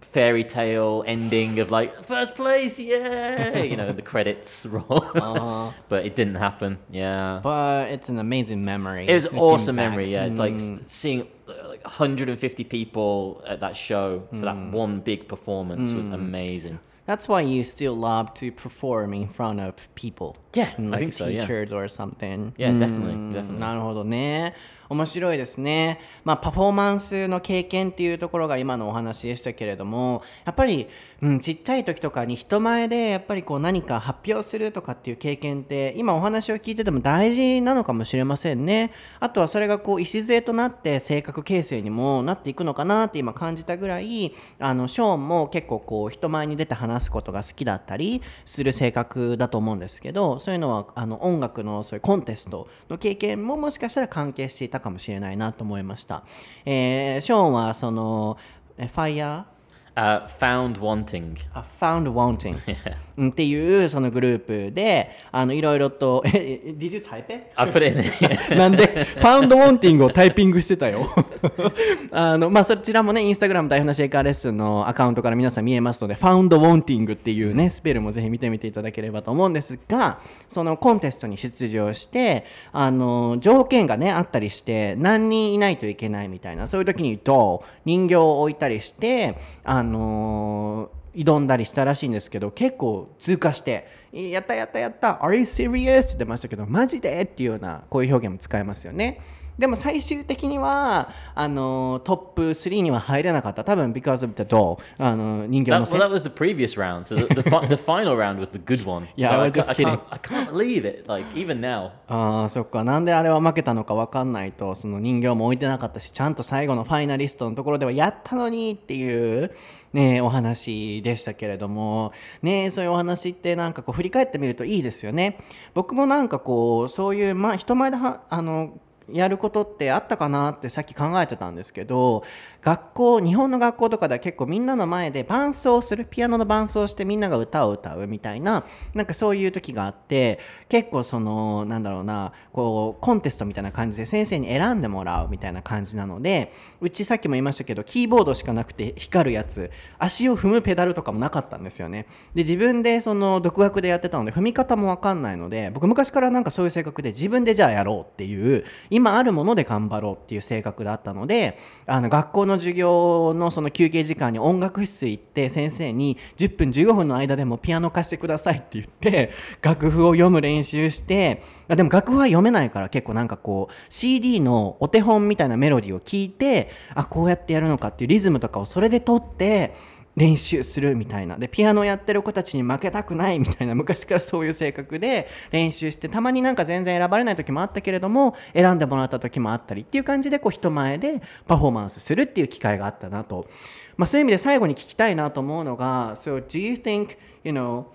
[0.00, 5.04] fairy tale ending of like first place, yeah, you know, the credits roll.
[5.14, 6.78] Uh, but it didn't happen.
[6.90, 9.06] Yeah, but it's an amazing memory.
[9.08, 9.90] it was looking awesome back.
[9.90, 10.12] memory.
[10.12, 10.88] Yeah, like s- Mm.
[10.88, 14.72] seeing uh, like 150 people at that show for that Mm.
[14.72, 16.78] one big performance was amazing.
[17.06, 20.36] That's why you still love to perform in front of people.
[20.54, 21.26] Yeah, Mm, I like think so.
[21.26, 22.54] Yeah, teachers or something.
[22.56, 23.58] Yeah, definitely, うん definitely.
[23.58, 24.54] なるほどね。
[24.89, 25.99] 面白いですね。
[26.23, 30.87] まあ、パフォーマンスの経験っていうところが今のお話でしたけれども、やっぱり、
[31.21, 38.91] うん、ちっちゃい時とかに人前でやっぱりこう何か発表するとかっていう経験って、今お話を聞いてても大事なのかもしれませんね。
[39.19, 56.23] あとはそれがこう礎となって性格形成にもなっていくのかなって今感じたぐらい、あのショーンも結構こう人前に出て話すことが好きだったりする性格だと思うんですけど、そういうのはあの音楽のそういうコンテストの経験ももしかしたら関係していたかもしれないなと思いました。
[56.65, 58.37] えーショーンはその
[58.77, 59.59] えファイヤー
[59.95, 61.35] Uh, found wanting.
[61.53, 62.55] あ Found Wanting
[63.17, 67.47] うんっていうそのグループであのいろいろとええ Did you type it?
[67.55, 68.55] I put it in there.
[68.55, 71.09] なんで、ファウンドウォンティングをタイピングしてたよ。
[72.11, 97.21] あの、まあ、そちらもね、インスタグラム台風なシェイカーレッスンのアカウントから皆さん見えますので、ファウンドウォンティングっていうね、スペルもぜひ見てみていただければと思うんですが、そのコンテストに出場して、あの、条件がね、あったりして、何人いないといけないみたいな、そういう時にドー、人形を置いたりして、あの挑んだりしたらしいんですけど結構通過して「やったやったやった Are you serious?」って言ってましたけどマジで？
[97.21, 99.19] っていうようなこういう表現も使えますよね
[99.59, 107.03] でも最終的にはあのトップ3には入れなかった多分 because of the doll あの人形 That, の well, せい that was the previous round.
[107.03, 109.09] So the, the, the final round was the good one.
[109.17, 111.05] Yeah, so I just I, can't, I can't believe it.
[111.07, 111.91] Like even now.
[112.07, 119.51] ああそっかなんであれは負けたのか分かんないとその人形も置いてなかったしちゃんと最後のファイナリストのところではやったのにっていう
[119.93, 125.39] ねお話でしたけれどもねそういうお話ってなんかこう振り返ってみるといいですよね
[125.73, 128.79] 僕もなんかこうそういう、まあ、人前ではあの
[129.13, 132.23] やることってあったかなってさっき考えてたんですけど
[132.61, 152.05] 学校日本の学校とかでは結構みんなの前で伴奏するピアノの伴奏してみんなが歌を歌うみたいななんかそういう時があって結構そのなんだろうなこうコンテストみたいな感じで先生に選んでもらうみたいな感じなのでうちさっきも言いましたけどキーボードしかなくて光るやつ足を踏むペダルとかもなかったんですよね。
[152.35, 158.65] で自分でその独学でやってたので踏み方も分かんないので僕昔からなんかそういう性格で自分でじゃあやろうっていう
[158.99, 169.31] 今あるもので頑張ろうっていう性格だったのであの学校の授業のその休憩時間に音楽室行って先生に10分15分の間でもピアノ貸してくださいって言って
[169.61, 179.73] 楽譜を読む練習してでも楽譜は読めないから結構なんかこう CD のお手本みたいなメロディーを聞いてあこうやってやるのかっていうリズムとかをそれで取って
[180.19, 181.37] 練習するみたいな。
[181.37, 183.73] でピアノやってる子たちに負けたくないみたいな。
[183.79, 193.47] 昔からそういう性格で練習してたまになんか全然選ばれない時もあったけれども選んでもらった時もあったりっていう感じでこう人前でパフォーマンスするっていう機会があったなと、
[193.95, 197.85] まあ、そういう意味で最後に聞きたいなと思うのが So do you think you know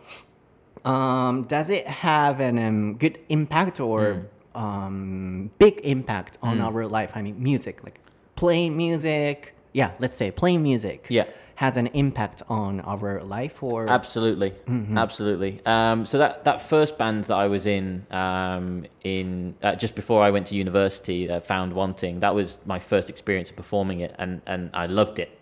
[0.85, 4.23] um, does it have an um, good impact or
[4.55, 7.13] um, big impact on our life?
[7.15, 8.01] I mean music like
[8.35, 9.53] playing music.
[9.75, 11.09] Yeah let's say playing music.
[11.11, 11.27] Yeah.
[11.57, 14.53] Has an impact on our life or Absolutely,
[14.97, 15.61] absolutely.
[15.65, 20.23] Um, so that that first band that I was in, um, in uh, just before
[20.23, 22.21] I went to university, uh, found wanting.
[22.21, 25.41] That was my first experience of performing it, and and I loved it.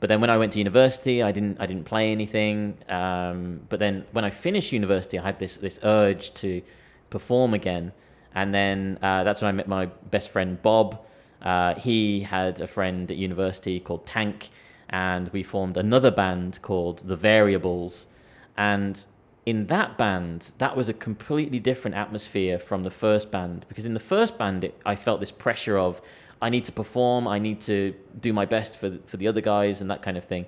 [0.00, 2.78] But then when I went to university, I didn't I didn't play anything.
[2.88, 6.62] Um, but then when I finished university, I had this this urge to
[7.10, 7.92] perform again,
[8.34, 11.04] and then uh, that's when I met my best friend Bob.
[11.42, 14.48] Uh, he had a friend at university called Tank,
[14.90, 18.08] and we formed another band called The Variables.
[18.56, 19.04] And
[19.46, 23.94] in that band, that was a completely different atmosphere from the first band because in
[23.94, 26.02] the first band, it, I felt this pressure of
[26.42, 29.80] I need to perform, I need to do my best for for the other guys
[29.80, 30.46] and that kind of thing.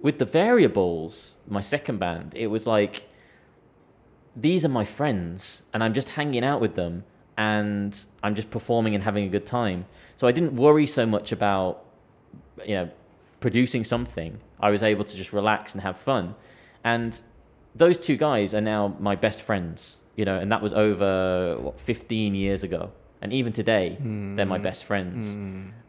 [0.00, 3.08] With the Variables, my second band, it was like
[4.34, 7.04] these are my friends and I'm just hanging out with them
[7.38, 9.86] and I'm just performing and having a good time.
[10.16, 11.84] So I didn't worry so much about
[12.64, 12.90] you know
[13.46, 14.40] producing something.
[14.58, 16.34] I was able to just relax and have fun.
[16.82, 17.12] And
[17.76, 21.78] those two guys are now my best friends, you know, and that was over what
[21.78, 22.90] 15 years ago.
[23.22, 25.36] And even today, they're my best friends.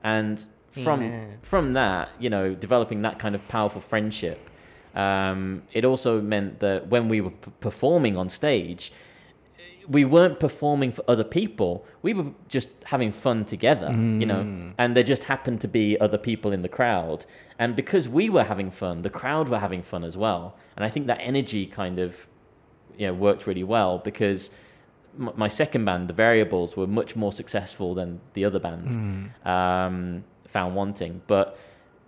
[0.03, 0.39] And
[0.83, 1.39] from Amen.
[1.41, 4.39] from that, you know, developing that kind of powerful friendship,
[4.93, 8.91] um, it also meant that when we were p- performing on stage,
[9.89, 11.85] we weren't performing for other people.
[12.01, 14.43] We were just having fun together, you know.
[14.43, 14.73] Mm.
[14.77, 17.25] And there just happened to be other people in the crowd,
[17.57, 20.55] and because we were having fun, the crowd were having fun as well.
[20.75, 22.27] And I think that energy kind of,
[22.97, 24.51] you know, worked really well because
[25.19, 29.47] m- my second band, the Variables, were much more successful than the other band, mm.
[29.47, 31.21] um, Found Wanting.
[31.27, 31.57] But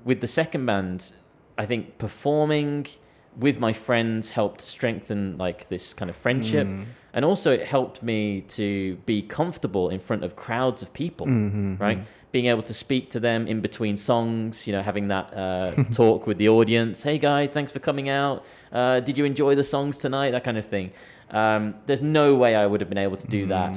[0.04, 1.12] with the second band,
[1.58, 2.88] I think performing
[3.38, 6.86] with my friends helped strengthen like this kind of friendship mm.
[7.14, 11.26] And also it helped me to be comfortable in front of crowds of people
[11.80, 11.98] right?
[12.32, 16.28] being able to speak to them in between songs you know having that uh, talk
[16.28, 17.02] with the audience.
[17.04, 18.46] Hey guys thanks for coming out.
[18.72, 20.32] Uh, did you enjoy the songs tonight?
[20.32, 20.92] That kind of thing.
[21.32, 23.72] Um, there's no way i would have been able to do that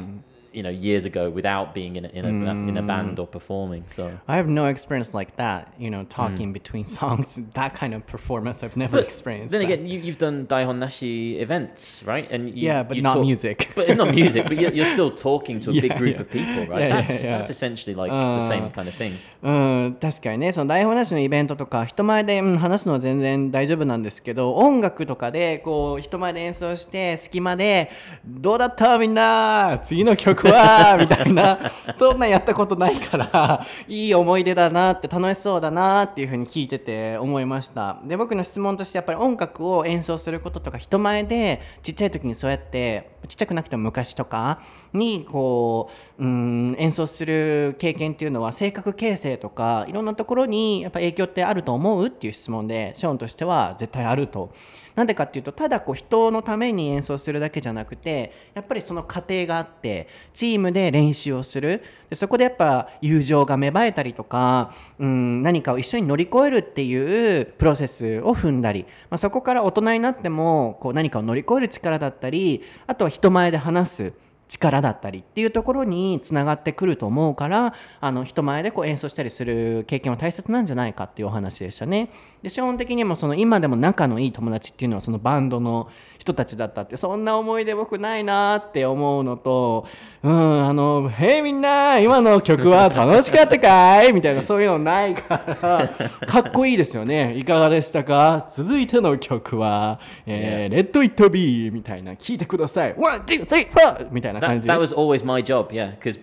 [0.53, 3.83] you know years ago without being in a, in a, in a band or performing
[3.88, 7.39] so I have no experience like that, you know, talking between songs.
[7.53, 9.51] That kind of performance I've never But experienced.
[9.51, 9.71] Then that.
[9.71, 12.27] again, you, you've done Daihon Nashi events, right?
[12.31, 13.71] And you, Yeah, but you not talk- music.
[13.75, 16.21] But not music, but you're, you're still talking to a big Yeah, group yeah.
[16.21, 16.79] of people, right?
[16.79, 17.38] Yeah, yeah, that's yeah.
[17.38, 19.12] that's essentially like the same kind of thing.
[19.43, 19.51] う
[19.89, 27.91] ん、確かにねその台本なしのイベントとか人前で、うん話すのは全然大丈夫なんですけど音楽とかでこう人前で演奏して隙間で「
[28.25, 31.59] どうだったみんな次の曲 は!」みたいな
[31.94, 44.61] そんなんやったことないからいい思い出だなって楽しそうだなっていうふうに聞いてて思いましたで僕の質問としてやっぱり音楽を演奏することとか人前でちっちゃい時にそうやってちっちゃくなくても昔とか
[44.92, 54.52] にこう、うん、演奏する経験っていうのは性格形成とかいろんなところにやっぱ影響ってあると思うっていう質問でショーンとしては絶対あると。
[54.94, 74.13] なんでかっていうとただこう人のために演奏するだけじゃなくてやっぱりその過程があってチームで練習をするでそこでやっぱ友情が芽生えたりとか、うん、何かを一緒に乗り越えるっていうプロセスを踏んだり、まあ、そこから大人になってもこう何かを乗り越える力だったりあとは人前で話す
[74.48, 82.10] 力だったりっていうところにつながってくると思うからあの人前でこう演奏したりする経験は大切なんじゃないかっていうお話でしたね。
[82.42, 85.88] で基本的にもその今でも仲のいい友達っていうのはそのバンドの
[86.23, 89.87] 人たちだったってそんな思い出僕ないなって思うのと
[90.23, 95.90] うんあの「へいみんな今の曲は楽しかったかい?」みたいなそういうのないから
[96.27, 106.20] かっこいいですよねいかがでしたか続いての曲は「えー、Let It Be」みたいな聞いてください「One, two, three, four」みたいな感 That, じ that was always my job, yeah, because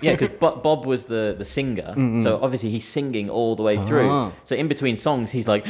[0.00, 4.08] yeah, because Bob was the the singer, so obviously he's singing all the way through.
[4.10, 4.30] Ah.
[4.44, 5.66] So in between songs, he's like,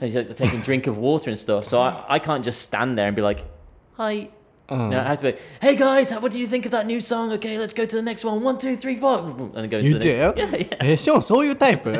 [0.00, 1.64] he's like taking a drink of water and stuff.
[1.66, 3.44] So I, I can't just stand there and be like,
[3.94, 4.28] hi.
[4.70, 7.30] No, I have to be, hey guys, what do you think of that new song?
[7.32, 8.42] Okay, let's go to the next one.
[8.42, 9.18] One, two, three, four,
[9.54, 10.16] and go to You the do?
[10.16, 10.38] next.
[10.38, 10.76] Yeah, yeah.
[10.80, 11.92] えショーンそういうタイプ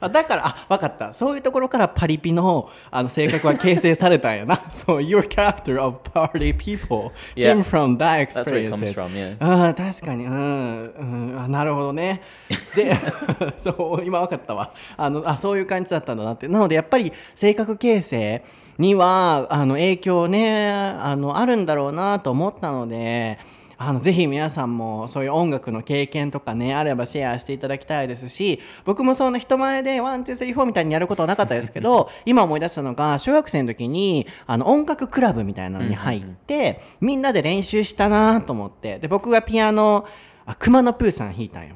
[0.00, 7.52] あだからあ分かったそういうところからパリピのあの性格は形成されたんやな So your character of party people Yeah.
[7.56, 9.36] came from that That's where it comes experience from, yeah.
[9.40, 12.22] ああ確かにうん、うん、あなるほどね
[12.72, 12.96] ぜ
[13.58, 18.42] そう今分かったわあのあそういう感じだったんだなってなのでやっぱり性格形成
[18.78, 23.38] にはあの影響ねあのあるんだろうなと思ったので
[23.84, 40.06] あのぜひ皆さんもそういう音楽の経験とかねあればシェアしていただきたいですし僕もそんな人前で one two three four みたいにやることはなかったですけど 今思い出したのが小学生の時にあの音楽クラブみたいなのに入ってみんなで練習したなと思ってで僕がピアノ
[40.46, 41.74] あ熊野プーさん弾いたんよ。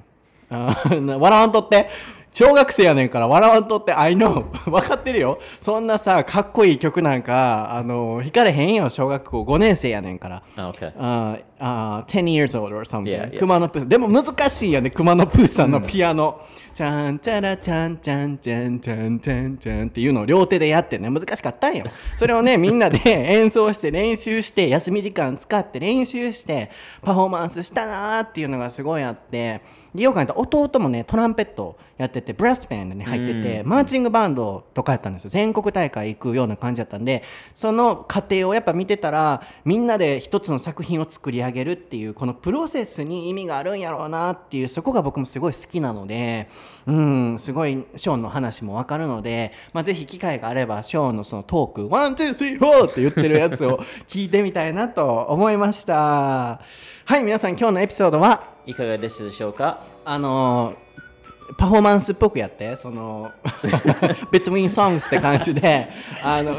[0.48, 1.88] 笑わんとって
[2.36, 5.38] 小学生やねんから笑わんとって I know 分かってるよ。
[5.58, 9.42] そんなさかっこいい曲なんかあの弾かれへんよ小学校。
[9.42, 10.42] 5年生やねんから。
[10.58, 10.92] Oh, okay.
[10.98, 13.38] あーあー10 years old or something、Yeah, yeah.
[13.38, 16.42] 熊野プーでも難しいよね熊野プーさんのピアノ、
[16.74, 21.08] ちゃんちゃらちゃんちゃんちゃんちゃんちゃんちゃんっていうのを両手でやってね。
[21.08, 21.86] 難しかったんよ。
[22.16, 26.70] それをね みんなで演奏して練習して休み時間使って練習して
[27.00, 29.62] パフォーマンスしたなーっていうのがすごいあって
[29.96, 35.30] でよく考えたら弟もねトランペットやっててブラスバンドに入ってて、マーチングバンドとかやったんですよ。
[35.30, 37.22] 全国大会行くような感じだったんで
[37.54, 46.48] その過程をやっぱ見てたらみんなで一つの作品を作り上げるっていうこのプロセスに意味があるんやろうなっていうそこが僕もすごい好きなので
[46.86, 56.60] うんすごいショーンの話も分かるので、まあ、ぜひ機会があればショーンのそのトーク「ワンツースリーフォー」って言ってるやつを聞いてみたいなと思いました。
[57.06, 59.80] はい皆さん今日のエピソードはいかがでしたでしょうか？
[60.04, 60.76] あのー
[61.56, 63.30] パフォーマンスっぽくやってその
[64.32, 65.88] Between Songs って感じで
[66.24, 66.56] あの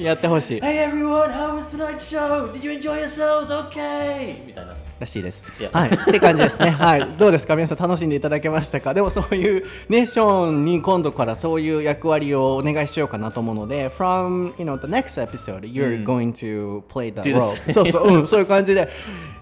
[0.00, 0.60] やってほしい。
[0.62, 2.50] Hey everyone, how tonight's show?
[2.52, 3.50] Did you enjoy yourselves?
[3.70, 4.46] Okay!
[4.46, 4.74] みたいな。
[5.00, 5.44] らしいです。
[5.72, 6.70] はい、って感じですね。
[6.78, 8.94] はい、どうですか、皆さん楽しんでいただけましたか？
[8.94, 17.72] でもそういうね、ショーンに今度からそういう役割をお願いしようかなと思うので、from you know the next episode, you're going to play the role.
[17.72, 18.88] そうそう、うん、そういう感じで。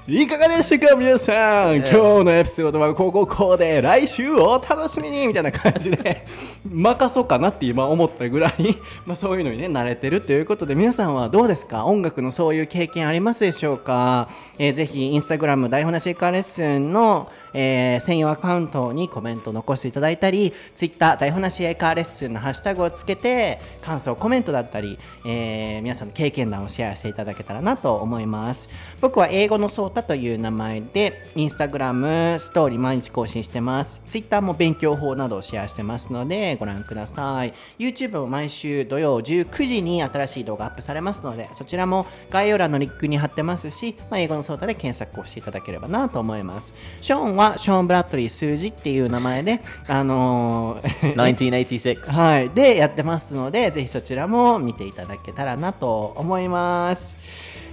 [0.08, 0.96] いかがでしたか？
[0.96, 1.92] 皆さん、 今日
[2.24, 6.26] のエピソードはこここうで来週お楽しみにみたいな感じで
[6.66, 8.76] 任そうかなって今思ったぐらい
[9.06, 11.84] まあそういうのにね慣れてるということで皆さんはどうですか？
[11.84, 28.68] 音楽のそういう経験ありますでしょうか、えーぜひインスタグラム台本なしカレッスンの、えー専用アカウントにコメント残していただいたりツイッター台本なしカーレッスンのハッシュタグをつけて感想コメントだったり、えー皆さんの経験談をシェアしていただけたらなと思います。
[29.00, 34.00] 僕は英語のソータという名前でインスタグラムストーリー毎日更新してます。
[34.08, 37.54] ツイッターも勉強法などをシェアしてますのでご覧ください。
[37.78, 46.74] YouTube も毎週土曜19時に新しい動画アップされますのでそちらも概要欄のリンクに貼ってますし、まあ、英語のソータで検索をしていただければなと思います。
[47.00, 52.12] ショーンはショーン・ブラッドリー数字っていう名前であのー 1986.
[52.12, 57.18] はい、でやってますので、ぜひそちらも見ていただけたらなと思います。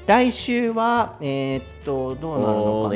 [0.07, 2.95] 来週は、えーっと、どうなるのか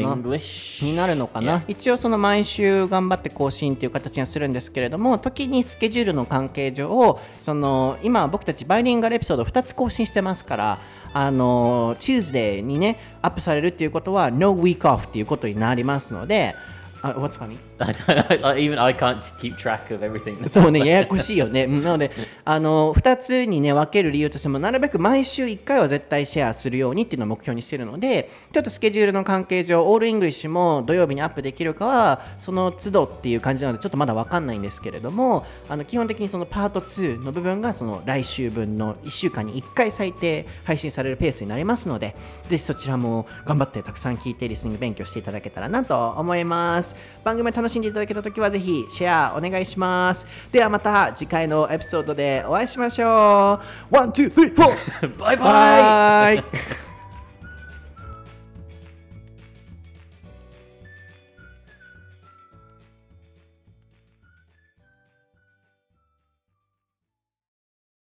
[0.82, 0.88] な？
[0.88, 1.64] になるのかな、Yeah.
[1.68, 10.80] 一応その毎週頑張って更新っていう形にするんですけれども時にスケジュールの関係上その今僕たちバイリンガルエピソード2つ更新してますから
[11.14, 16.56] あの Tuesday にねアップされるっていうことは No week off っていうことになりますので
[17.02, 17.58] あ What's funny?
[18.08, 20.48] I don't, even I can't keep track of everything.
[20.48, 21.66] そうね、ややこしいよね。
[21.66, 22.12] う んなので、
[22.46, 42.16] あの、2つにね、分ける理由としても、なるべく毎週1回は絶対シェアするようにっていうのを目標にしてるので、ちょっとスケジュールの関係上、 all English も土曜日にアップできるかは、その都度っていう感じなので、ちょっとまだ分かんないんですけれども、あの基本的にそのパート2の部分が、その来週分の1週間に1回最低配信されるペースになりますので、
[42.48, 46.96] ぜひそちらも頑張ってたくさん聞いて、リスニング勉強していただけたらなと思います。
[47.24, 50.28] 番組を楽しんでいただけたときは、ぜひシェアお願いします。
[50.52, 53.60] ではまた次回のエピソードでお会いしましょ
[53.92, 53.96] う。
[53.96, 55.38] ワン、ツー、スリー、フォー bye bye.
[55.40, 56.91] バイ